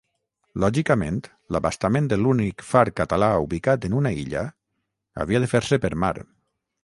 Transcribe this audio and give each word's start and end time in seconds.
Lògicament, 0.61 1.19
l'abastament 1.55 2.07
de 2.13 2.17
l'únic 2.21 2.65
far 2.71 2.83
català 3.01 3.29
ubicat 3.45 3.85
en 3.89 3.99
una 4.01 4.15
illa 4.23 4.45
havia 5.25 5.45
de 5.47 5.51
fer-se 5.55 5.83
per 5.85 5.93
mar. 6.05 6.15